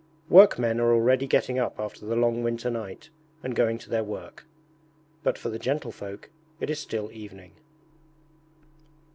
Workmen 0.29 0.79
are 0.79 0.95
already 0.95 1.27
getting 1.27 1.59
up 1.59 1.79
after 1.79 2.07
the 2.07 2.15
long 2.15 2.41
winter 2.41 2.71
night 2.71 3.11
and 3.43 3.55
going 3.55 3.77
to 3.77 3.89
their 3.91 4.03
work 4.03 4.47
but 5.21 5.37
for 5.37 5.49
the 5.49 5.59
gentlefolk 5.59 6.31
it 6.59 6.71
is 6.71 6.79
still 6.79 7.11
evening. 7.11 7.51